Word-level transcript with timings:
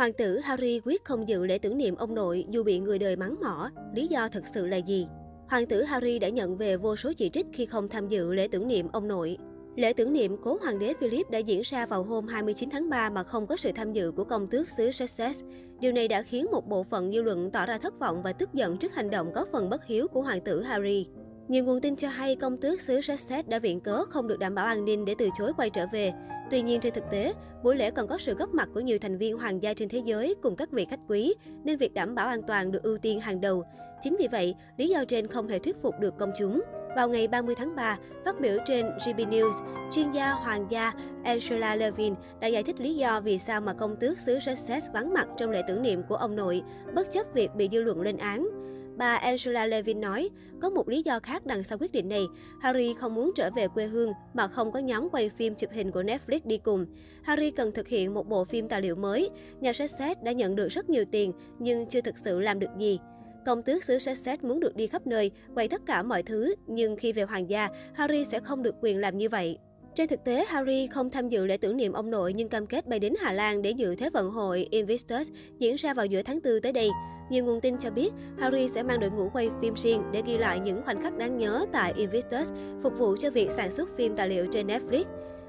Hoàng 0.00 0.12
tử 0.12 0.38
Harry 0.38 0.80
quyết 0.84 1.04
không 1.04 1.28
dự 1.28 1.46
lễ 1.46 1.58
tưởng 1.58 1.78
niệm 1.78 1.94
ông 1.94 2.14
nội 2.14 2.44
dù 2.50 2.64
bị 2.64 2.78
người 2.78 2.98
đời 2.98 3.16
mắng 3.16 3.34
mỏ. 3.40 3.70
Lý 3.94 4.06
do 4.06 4.28
thực 4.28 4.44
sự 4.54 4.66
là 4.66 4.76
gì? 4.76 5.06
Hoàng 5.48 5.66
tử 5.66 5.82
Harry 5.82 6.18
đã 6.18 6.28
nhận 6.28 6.56
về 6.56 6.76
vô 6.76 6.96
số 6.96 7.12
chỉ 7.16 7.28
trích 7.28 7.46
khi 7.52 7.66
không 7.66 7.88
tham 7.88 8.08
dự 8.08 8.32
lễ 8.32 8.48
tưởng 8.48 8.68
niệm 8.68 8.88
ông 8.92 9.08
nội. 9.08 9.38
Lễ 9.76 9.92
tưởng 9.92 10.12
niệm 10.12 10.36
cố 10.42 10.58
hoàng 10.62 10.78
đế 10.78 10.94
Philip 11.00 11.30
đã 11.30 11.38
diễn 11.38 11.60
ra 11.64 11.86
vào 11.86 12.02
hôm 12.02 12.26
29 12.26 12.68
tháng 12.72 12.90
3 12.90 13.10
mà 13.10 13.22
không 13.22 13.46
có 13.46 13.56
sự 13.56 13.72
tham 13.72 13.92
dự 13.92 14.12
của 14.12 14.24
công 14.24 14.46
tước 14.46 14.68
xứ 14.68 14.92
Sussex. 14.92 15.40
Điều 15.80 15.92
này 15.92 16.08
đã 16.08 16.22
khiến 16.22 16.46
một 16.52 16.68
bộ 16.68 16.82
phận 16.82 17.12
dư 17.12 17.22
luận 17.22 17.50
tỏ 17.50 17.66
ra 17.66 17.78
thất 17.78 17.98
vọng 17.98 18.22
và 18.22 18.32
tức 18.32 18.54
giận 18.54 18.78
trước 18.78 18.94
hành 18.94 19.10
động 19.10 19.32
có 19.34 19.46
phần 19.52 19.70
bất 19.70 19.86
hiếu 19.86 20.08
của 20.08 20.22
hoàng 20.22 20.40
tử 20.40 20.62
Harry. 20.62 21.06
Nhiều 21.50 21.64
nguồn 21.64 21.80
tin 21.80 21.96
cho 21.96 22.08
hay 22.08 22.36
công 22.36 22.56
tước 22.56 22.80
xứ 22.80 23.00
Sussex 23.00 23.46
đã 23.46 23.58
viện 23.58 23.80
cớ 23.80 24.04
không 24.04 24.28
được 24.28 24.38
đảm 24.38 24.54
bảo 24.54 24.66
an 24.66 24.84
ninh 24.84 25.04
để 25.04 25.14
từ 25.18 25.28
chối 25.38 25.52
quay 25.56 25.70
trở 25.70 25.86
về. 25.92 26.12
Tuy 26.50 26.62
nhiên 26.62 26.80
trên 26.80 26.94
thực 26.94 27.04
tế, 27.10 27.32
buổi 27.62 27.76
lễ 27.76 27.90
còn 27.90 28.06
có 28.06 28.18
sự 28.18 28.34
góp 28.34 28.54
mặt 28.54 28.68
của 28.74 28.80
nhiều 28.80 28.98
thành 28.98 29.18
viên 29.18 29.38
hoàng 29.38 29.62
gia 29.62 29.74
trên 29.74 29.88
thế 29.88 30.02
giới 30.04 30.34
cùng 30.42 30.56
các 30.56 30.70
vị 30.70 30.86
khách 30.90 31.00
quý, 31.08 31.34
nên 31.64 31.78
việc 31.78 31.94
đảm 31.94 32.14
bảo 32.14 32.26
an 32.26 32.42
toàn 32.42 32.72
được 32.72 32.82
ưu 32.82 32.98
tiên 32.98 33.20
hàng 33.20 33.40
đầu. 33.40 33.64
Chính 34.02 34.16
vì 34.20 34.28
vậy, 34.32 34.54
lý 34.76 34.88
do 34.88 35.04
trên 35.04 35.26
không 35.26 35.48
hề 35.48 35.58
thuyết 35.58 35.82
phục 35.82 35.94
được 36.00 36.18
công 36.18 36.32
chúng. 36.38 36.62
Vào 36.96 37.08
ngày 37.08 37.28
30 37.28 37.54
tháng 37.54 37.76
3, 37.76 37.98
phát 38.24 38.40
biểu 38.40 38.58
trên 38.66 38.86
GB 38.86 39.20
News, 39.20 39.52
chuyên 39.92 40.12
gia 40.12 40.30
hoàng 40.30 40.66
gia 40.70 40.92
Angela 41.24 41.74
Levin 41.74 42.14
đã 42.40 42.48
giải 42.48 42.62
thích 42.62 42.80
lý 42.80 42.94
do 42.94 43.20
vì 43.20 43.38
sao 43.38 43.60
mà 43.60 43.72
công 43.72 43.96
tước 43.96 44.18
xứ 44.18 44.38
Sussex 44.38 44.84
vắng 44.92 45.12
mặt 45.12 45.28
trong 45.36 45.50
lễ 45.50 45.62
tưởng 45.68 45.82
niệm 45.82 46.02
của 46.08 46.16
ông 46.16 46.36
nội, 46.36 46.62
bất 46.94 47.12
chấp 47.12 47.26
việc 47.34 47.54
bị 47.54 47.68
dư 47.72 47.82
luận 47.82 48.00
lên 48.00 48.16
án. 48.16 48.48
Bà 48.96 49.16
Angela 49.16 49.66
Levin 49.66 50.00
nói, 50.00 50.28
có 50.60 50.70
một 50.70 50.88
lý 50.88 51.02
do 51.02 51.18
khác 51.18 51.46
đằng 51.46 51.64
sau 51.64 51.78
quyết 51.78 51.92
định 51.92 52.08
này. 52.08 52.26
Harry 52.60 52.94
không 52.94 53.14
muốn 53.14 53.32
trở 53.36 53.50
về 53.50 53.68
quê 53.68 53.86
hương 53.86 54.12
mà 54.34 54.46
không 54.46 54.72
có 54.72 54.78
nhóm 54.78 55.08
quay 55.10 55.30
phim 55.30 55.54
chụp 55.54 55.70
hình 55.72 55.90
của 55.90 56.02
Netflix 56.02 56.40
đi 56.44 56.58
cùng. 56.58 56.86
Harry 57.22 57.50
cần 57.50 57.72
thực 57.72 57.88
hiện 57.88 58.14
một 58.14 58.28
bộ 58.28 58.44
phim 58.44 58.68
tài 58.68 58.82
liệu 58.82 58.96
mới. 58.96 59.30
Nhà 59.60 59.72
Sussex 59.72 60.16
đã 60.22 60.32
nhận 60.32 60.56
được 60.56 60.68
rất 60.68 60.90
nhiều 60.90 61.04
tiền 61.10 61.32
nhưng 61.58 61.86
chưa 61.86 62.00
thực 62.00 62.18
sự 62.18 62.40
làm 62.40 62.58
được 62.58 62.70
gì. 62.78 62.98
Công 63.46 63.62
tước 63.62 63.84
xứ 63.84 63.98
Sussex 63.98 64.40
muốn 64.40 64.60
được 64.60 64.76
đi 64.76 64.86
khắp 64.86 65.06
nơi, 65.06 65.30
quay 65.54 65.68
tất 65.68 65.82
cả 65.86 66.02
mọi 66.02 66.22
thứ, 66.22 66.54
nhưng 66.66 66.96
khi 66.96 67.12
về 67.12 67.22
hoàng 67.22 67.50
gia, 67.50 67.68
Harry 67.94 68.24
sẽ 68.24 68.40
không 68.40 68.62
được 68.62 68.74
quyền 68.80 68.98
làm 68.98 69.18
như 69.18 69.28
vậy. 69.28 69.58
Trên 69.94 70.08
thực 70.08 70.24
tế, 70.24 70.44
Harry 70.48 70.86
không 70.86 71.10
tham 71.10 71.28
dự 71.28 71.46
lễ 71.46 71.56
tưởng 71.56 71.76
niệm 71.76 71.92
ông 71.92 72.10
nội 72.10 72.32
nhưng 72.32 72.48
cam 72.48 72.66
kết 72.66 72.86
bay 72.86 72.98
đến 72.98 73.14
Hà 73.20 73.32
Lan 73.32 73.62
để 73.62 73.70
dự 73.70 73.94
Thế 73.94 74.10
vận 74.10 74.30
hội 74.30 74.66
Invictus 74.70 75.28
diễn 75.58 75.76
ra 75.76 75.94
vào 75.94 76.06
giữa 76.06 76.22
tháng 76.22 76.38
4 76.44 76.60
tới 76.62 76.72
đây. 76.72 76.90
Nhiều 77.30 77.44
nguồn 77.44 77.60
tin 77.60 77.78
cho 77.78 77.90
biết, 77.90 78.10
Harry 78.38 78.68
sẽ 78.68 78.82
mang 78.82 79.00
đội 79.00 79.10
ngũ 79.10 79.28
quay 79.28 79.50
phim 79.60 79.74
riêng 79.74 80.02
để 80.12 80.22
ghi 80.26 80.38
lại 80.38 80.60
những 80.60 80.82
khoảnh 80.84 81.02
khắc 81.02 81.18
đáng 81.18 81.38
nhớ 81.38 81.66
tại 81.72 81.92
Invictus, 81.96 82.52
phục 82.82 82.98
vụ 82.98 83.16
cho 83.16 83.30
việc 83.30 83.50
sản 83.50 83.72
xuất 83.72 83.88
phim 83.96 84.16
tài 84.16 84.28
liệu 84.28 84.46
trên 84.52 84.66
Netflix. 84.66 85.04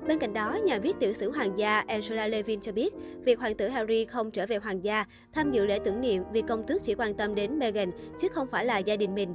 Bên 0.07 0.19
cạnh 0.19 0.33
đó, 0.33 0.57
nhà 0.63 0.79
viết 0.79 0.93
tiểu 0.99 1.13
sử 1.13 1.31
hoàng 1.31 1.57
gia 1.57 1.79
Angela 1.79 2.27
Levin 2.27 2.61
cho 2.61 2.71
biết, 2.71 2.93
việc 3.23 3.39
hoàng 3.39 3.55
tử 3.55 3.67
Harry 3.67 4.05
không 4.05 4.31
trở 4.31 4.45
về 4.45 4.57
hoàng 4.57 4.83
gia, 4.83 5.05
tham 5.33 5.51
dự 5.51 5.65
lễ 5.65 5.79
tưởng 5.85 6.01
niệm 6.01 6.23
vì 6.33 6.41
công 6.41 6.63
tước 6.63 6.83
chỉ 6.83 6.95
quan 6.95 7.13
tâm 7.13 7.35
đến 7.35 7.59
Meghan 7.59 7.91
chứ 8.19 8.27
không 8.33 8.47
phải 8.51 8.65
là 8.65 8.77
gia 8.77 8.95
đình 8.95 9.15
mình. 9.15 9.33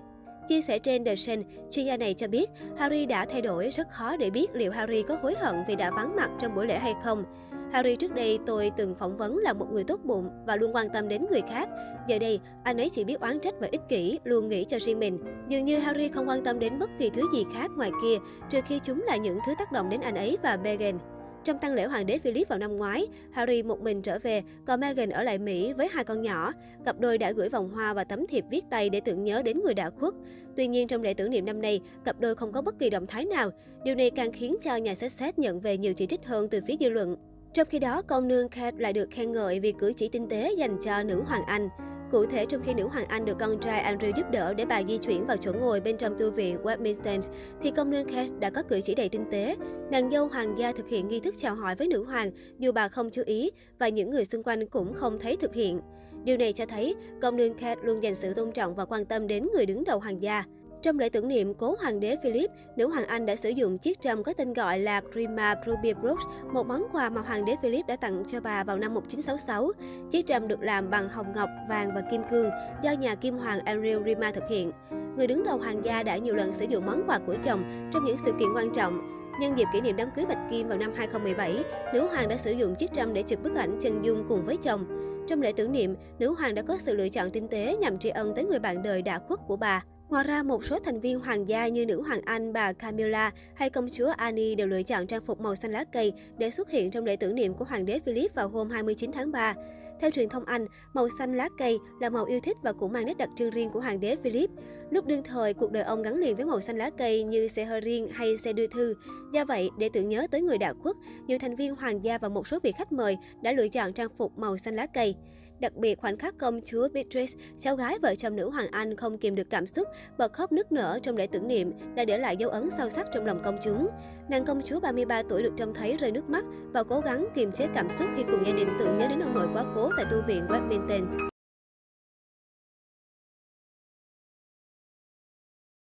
Chia 0.48 0.62
sẻ 0.62 0.78
trên 0.78 1.05
The 1.05 1.16
Sun, 1.16 1.42
chuyên 1.70 1.86
gia 1.86 1.97
này 1.97 2.14
cho 2.14 2.28
biết 2.28 2.50
Harry 2.77 3.06
đã 3.06 3.27
thay 3.27 3.42
đổi, 3.42 3.70
rất 3.70 3.91
khó 3.91 4.16
để 4.16 4.30
biết 4.30 4.47
liệu 4.55 4.72
Harry 4.72 5.03
có 5.03 5.16
hối 5.22 5.34
hận 5.41 5.55
vì 5.69 5.77
đã 5.77 5.91
vắng 5.91 6.16
mặt 6.16 6.30
trong 6.38 6.55
buổi 6.55 6.66
lễ 6.66 6.78
hay 6.78 6.94
không. 7.05 7.25
Harry 7.72 7.97
trước 7.97 8.14
đây 8.14 8.38
tôi 8.47 8.70
từng 8.77 8.94
phỏng 8.98 9.16
vấn 9.16 9.38
là 9.38 9.53
một 9.53 9.66
người 9.72 9.84
tốt 9.84 10.00
bụng 10.05 10.30
và 10.47 10.56
luôn 10.56 10.75
quan 10.75 10.88
tâm 10.91 11.08
đến 11.08 11.27
người 11.30 11.42
khác. 11.50 11.69
Giờ 12.08 12.19
đây, 12.19 12.41
anh 12.64 12.80
ấy 12.80 12.91
chỉ 12.91 13.05
biết 13.05 13.20
oán 13.20 13.41
trách 13.41 13.55
và 13.61 13.69
ích 13.70 13.80
kỷ, 13.88 14.19
luôn 14.25 14.48
nghĩ 14.48 14.64
cho 14.64 14.78
riêng 14.78 14.98
mình. 14.98 15.19
Dường 15.48 15.64
như 15.64 15.78
Harry 15.78 16.08
không 16.08 16.28
quan 16.28 16.44
tâm 16.44 16.58
đến 16.58 16.78
bất 16.78 16.91
kỳ 16.98 17.10
thứ 17.10 17.22
gì 17.34 17.44
khác 17.55 17.70
ngoài 17.77 17.91
kia, 18.03 18.16
trừ 18.50 18.60
khi 18.66 18.81
chúng 18.84 19.03
là 19.03 19.16
những 19.16 19.38
thứ 19.47 19.55
tác 19.58 19.72
động 19.72 19.88
đến 19.91 20.00
anh 20.00 20.14
ấy 20.14 20.36
và 20.42 20.56
Meghan. 20.56 20.98
Trong 21.47 21.58
tăng 21.58 21.75
lễ 21.75 21.84
hoàng 21.84 22.06
đế 22.06 22.19
Philip 22.19 22.48
vào 22.48 22.58
năm 22.58 22.77
ngoái, 22.77 23.06
Harry 23.30 23.62
một 23.62 23.80
mình 23.80 24.02
trở 24.02 24.19
về, 24.19 24.42
còn 24.64 24.80
Meghan 24.80 25.11
ở 25.11 25.22
lại 25.22 25.39
Mỹ 25.39 25.72
với 25.72 25.88
hai 25.92 26.05
con 26.05 26.22
nhỏ. 26.22 26.53
Cặp 26.84 27.00
đôi 27.00 27.19
đã 27.19 27.33
gửi 27.33 27.48
vòng 27.48 27.70
hoa 27.70 27.94
và 27.94 28.05
tấm 28.05 28.27
thiệp 28.27 28.44
viết 28.50 28.64
tay 28.70 28.91
để 28.91 29.00
tưởng 29.00 29.25
nhớ 29.25 29.42
đến 29.42 29.61
người 29.64 29.75
đã 29.75 29.91
khuất. 29.91 30.14
Tuy 30.56 30.66
nhiên 30.66 30.88
trong 30.88 31.03
lễ 31.03 31.14
tưởng 31.14 31.30
niệm 31.30 31.44
năm 31.44 31.62
nay, 31.62 31.80
cặp 32.05 32.20
đôi 32.20 32.34
không 32.34 32.53
có 32.53 32.62
bất 32.62 32.78
kỳ 32.78 32.91
động 32.91 33.06
thái 33.06 33.25
nào. 33.25 33.50
Điều 33.84 33.94
này 33.94 34.10
càng 34.10 34.32
khiến 34.32 34.56
cho 34.62 34.76
nhà 34.76 34.94
xét 34.94 35.12
xét 35.12 35.38
nhận 35.38 35.60
về 35.60 35.76
nhiều 35.76 35.94
chỉ 35.94 36.06
trích 36.06 36.26
hơn 36.26 36.48
từ 36.48 36.60
phía 36.66 36.75
dư 36.81 36.88
luận. 36.88 37.16
Trong 37.53 37.69
khi 37.70 37.78
đó, 37.78 38.03
công 38.03 38.28
nương 38.28 38.49
Kate 38.49 38.76
lại 38.78 38.93
được 38.93 39.09
khen 39.10 39.32
ngợi 39.32 39.60
vì 39.60 39.72
cử 39.72 39.93
chỉ 39.97 40.09
tinh 40.09 40.28
tế 40.28 40.54
dành 40.59 40.78
cho 40.84 41.03
nữ 41.03 41.22
hoàng 41.26 41.43
Anh. 41.47 41.69
Cụ 42.11 42.27
thể, 42.27 42.47
trong 42.47 42.62
khi 42.65 42.75
nữ 42.75 42.89
hoàng 42.89 43.06
Anh 43.06 43.25
được 43.25 43.39
con 43.39 43.59
trai 43.61 43.94
Andrew 43.94 44.12
giúp 44.17 44.27
đỡ 44.31 44.55
để 44.55 44.65
bà 44.65 44.83
di 44.83 44.99
chuyển 44.99 45.27
vào 45.27 45.37
chỗ 45.37 45.53
ngồi 45.53 45.81
bên 45.81 45.97
trong 45.97 46.19
tu 46.19 46.31
viện 46.31 46.59
Westminster, 46.62 47.21
thì 47.62 47.71
công 47.71 47.91
nương 47.91 48.05
Kate 48.05 48.28
đã 48.41 48.50
có 48.50 48.62
cử 48.62 48.81
chỉ 48.84 48.94
đầy 48.94 49.09
tinh 49.09 49.25
tế. 49.31 49.56
Nàng 49.91 50.11
dâu 50.11 50.27
hoàng 50.27 50.59
gia 50.59 50.72
thực 50.72 50.89
hiện 50.89 51.09
nghi 51.09 51.21
thức 51.21 51.34
chào 51.39 51.55
hỏi 51.55 51.75
với 51.75 51.89
nữ 51.89 52.05
hoàng, 52.05 52.31
dù 52.59 52.72
bà 52.72 52.89
không 52.89 53.11
chú 53.11 53.22
ý 53.27 53.50
và 53.78 53.89
những 53.89 54.11
người 54.11 54.25
xung 54.25 54.43
quanh 54.43 54.67
cũng 54.67 54.94
không 54.94 55.19
thấy 55.19 55.37
thực 55.37 55.55
hiện. 55.55 55.81
Điều 56.25 56.37
này 56.37 56.53
cho 56.53 56.67
thấy 56.67 56.94
công 57.22 57.37
nương 57.37 57.55
Kate 57.55 57.81
luôn 57.83 58.03
dành 58.03 58.15
sự 58.15 58.34
tôn 58.34 58.53
trọng 58.53 58.75
và 58.75 58.84
quan 58.84 59.05
tâm 59.05 59.27
đến 59.27 59.49
người 59.55 59.67
đứng 59.67 59.84
đầu 59.84 59.99
hoàng 59.99 60.23
gia. 60.23 60.44
Trong 60.86 60.98
lễ 60.98 61.08
tưởng 61.08 61.28
niệm 61.28 61.54
cố 61.54 61.76
hoàng 61.80 62.00
đế 62.00 62.16
Philip, 62.22 62.50
nữ 62.76 62.88
hoàng 62.88 63.06
Anh 63.06 63.26
đã 63.26 63.36
sử 63.36 63.48
dụng 63.48 63.78
chiếc 63.78 64.00
trâm 64.00 64.22
có 64.22 64.32
tên 64.32 64.52
gọi 64.52 64.78
là 64.78 65.02
Grima 65.12 65.54
Ruby 65.66 65.94
Brooks, 65.94 66.24
một 66.52 66.66
món 66.66 66.86
quà 66.92 67.10
mà 67.10 67.20
hoàng 67.20 67.44
đế 67.44 67.56
Philip 67.62 67.86
đã 67.86 67.97
tặng 67.97 68.24
cho 68.32 68.41
bà 68.41 68.64
vào 68.64 68.78
năm 68.78 68.94
1966. 68.94 69.72
Chiếc 70.10 70.26
trâm 70.26 70.48
được 70.48 70.62
làm 70.62 70.91
bằng 70.91 71.08
hồng 71.08 71.26
ngọc, 71.34 71.48
vàng 71.69 71.91
và 71.94 72.00
kim 72.00 72.22
cương 72.30 72.50
do 72.82 72.92
nhà 72.92 73.14
kim 73.14 73.38
hoàng 73.38 73.60
Ariel 73.64 74.04
Rima 74.04 74.30
thực 74.30 74.44
hiện. 74.50 74.72
Người 75.16 75.26
đứng 75.26 75.44
đầu 75.44 75.58
hoàng 75.58 75.84
gia 75.84 76.02
đã 76.02 76.16
nhiều 76.16 76.34
lần 76.34 76.54
sử 76.54 76.64
dụng 76.64 76.86
món 76.86 77.02
quà 77.06 77.19
của 77.19 77.34
chồng 77.42 77.88
trong 77.92 78.04
những 78.04 78.19
sự 78.19 78.32
kiện 78.38 78.48
quan 78.54 78.72
trọng. 78.72 79.00
Nhân 79.41 79.58
dịp 79.58 79.66
kỷ 79.72 79.80
niệm 79.80 79.96
đám 79.96 80.08
cưới 80.16 80.26
Bạch 80.26 80.50
Kim 80.50 80.69
vào 80.69 80.78
năm 80.78 80.92
2017, 80.96 81.64
nữ 81.94 82.06
hoàng 82.10 82.28
đã 82.28 82.36
sử 82.36 82.52
dụng 82.52 82.75
chiếc 82.75 82.92
trâm 82.92 83.14
để 83.14 83.22
chụp 83.22 83.42
bức 83.42 83.54
ảnh 83.54 83.78
chân 83.80 84.04
dung 84.04 84.25
cùng 84.28 84.44
với 84.44 84.56
chồng. 84.56 84.86
Trong 85.26 85.42
lễ 85.42 85.52
tưởng 85.56 85.72
niệm, 85.72 85.96
nữ 86.19 86.34
hoàng 86.38 86.54
đã 86.54 86.62
có 86.62 86.78
sự 86.78 86.94
lựa 86.94 87.08
chọn 87.08 87.30
tinh 87.30 87.48
tế 87.48 87.76
nhằm 87.80 87.98
tri 87.98 88.08
ân 88.08 88.34
tới 88.34 88.44
người 88.44 88.58
bạn 88.58 88.82
đời 88.82 89.02
đã 89.02 89.19
khuất 89.19 89.41
của 89.46 89.56
bà. 89.56 89.82
Ngoài 90.11 90.25
ra, 90.25 90.43
một 90.43 90.65
số 90.65 90.78
thành 90.78 91.00
viên 91.00 91.21
hoàng 91.21 91.49
gia 91.49 91.69
như 91.69 91.87
nữ 91.87 92.03
hoàng 92.03 92.21
Anh 92.25 92.53
bà 92.53 92.72
Camilla 92.72 93.31
hay 93.55 93.71
công 93.71 93.89
chúa 93.93 94.12
Annie 94.17 94.55
đều 94.55 94.67
lựa 94.67 94.83
chọn 94.83 95.06
trang 95.06 95.25
phục 95.25 95.41
màu 95.41 95.56
xanh 95.56 95.72
lá 95.72 95.84
cây 95.93 96.12
để 96.39 96.50
xuất 96.50 96.71
hiện 96.71 96.91
trong 96.91 97.05
lễ 97.05 97.17
tưởng 97.17 97.34
niệm 97.34 97.55
của 97.55 97.65
hoàng 97.65 97.84
đế 97.84 98.00
Philip 98.06 98.34
vào 98.34 98.49
hôm 98.49 98.71
29 98.71 99.12
tháng 99.12 99.33
3. 99.33 99.55
Theo 100.00 100.11
truyền 100.11 100.28
thông 100.28 100.44
Anh, 100.44 100.67
màu 100.94 101.09
xanh 101.19 101.37
lá 101.37 101.49
cây 101.59 101.78
là 102.00 102.11
màu 102.11 102.25
yêu 102.25 102.41
thích 102.41 102.56
và 102.62 102.72
cũng 102.72 102.93
mang 102.93 103.06
nét 103.06 103.17
đặc 103.17 103.28
trưng 103.37 103.50
riêng 103.50 103.71
của 103.71 103.81
hoàng 103.81 104.00
đế 104.00 104.17
Philip. 104.17 104.50
Lúc 104.91 105.06
đương 105.06 105.22
thời, 105.22 105.55
cuộc 105.55 105.72
đời 105.72 105.83
ông 105.83 106.03
gắn 106.03 106.17
liền 106.17 106.37
với 106.37 106.44
màu 106.44 106.61
xanh 106.61 106.78
lá 106.78 106.91
cây 106.99 107.23
như 107.23 107.49
xe 107.49 107.65
hơi 107.65 107.81
riêng 107.81 108.09
hay 108.09 108.38
xe 108.38 108.53
đưa 108.53 108.67
thư. 108.67 108.94
Do 109.33 109.44
vậy, 109.44 109.71
để 109.78 109.88
tưởng 109.93 110.09
nhớ 110.09 110.27
tới 110.31 110.43
người 110.43 110.59
đạo 110.59 110.75
quốc 110.83 110.97
nhiều 111.27 111.38
thành 111.38 111.56
viên 111.56 111.77
hoàng 111.77 112.05
gia 112.05 112.19
và 112.19 112.28
một 112.28 112.47
số 112.47 112.59
vị 112.62 112.73
khách 112.78 112.93
mời 112.93 113.17
đã 113.43 113.53
lựa 113.53 113.69
chọn 113.69 113.93
trang 113.93 114.09
phục 114.19 114.38
màu 114.38 114.56
xanh 114.56 114.77
lá 114.77 114.87
cây. 114.87 115.15
Đặc 115.61 115.77
biệt, 115.77 115.99
khoảnh 115.99 116.19
khắc 116.19 116.39
công 116.39 116.61
chúa 116.65 116.89
Beatrice, 116.89 117.39
cháu 117.59 117.77
gái 117.77 117.99
vợ 118.03 118.15
chồng 118.15 118.37
nữ 118.37 118.50
hoàng 118.50 118.69
Anh 118.71 118.97
không 118.97 119.19
kìm 119.19 119.34
được 119.34 119.50
cảm 119.50 119.67
xúc, 119.67 119.89
bật 120.19 120.33
khóc 120.33 120.53
nức 120.53 120.72
nở 120.72 120.99
trong 121.03 121.17
lễ 121.17 121.27
tưởng 121.27 121.49
niệm 121.49 121.72
đã 121.94 122.05
để 122.05 122.19
lại 122.19 122.37
dấu 122.37 122.50
ấn 122.50 122.71
sâu 122.71 122.91
sắc 122.91 123.06
trong 123.12 123.27
lòng 123.27 123.43
công 123.44 123.59
chúng. 123.65 123.89
Nàng 124.28 124.44
công 124.44 124.62
chúa 124.62 124.81
33 124.81 125.22
tuổi 125.22 125.43
được 125.43 125.53
trông 125.56 125.75
thấy 125.75 125.97
rơi 125.97 126.12
nước 126.12 126.28
mắt 126.28 126.44
và 126.72 126.83
cố 126.83 127.00
gắng 127.00 127.27
kiềm 127.34 127.53
chế 127.53 127.67
cảm 127.75 127.93
xúc 127.99 128.09
khi 128.17 128.22
cùng 128.22 128.47
gia 128.47 128.53
đình 128.53 128.69
tưởng 128.78 128.99
nhớ 128.99 129.09
đến 129.09 129.21
ông 129.21 129.34
nội 129.34 129.49
quá 129.55 129.65
cố 129.75 129.91
tại 129.97 130.06
tu 130.11 130.22
viện 130.27 130.47
Westminster. 130.49 131.28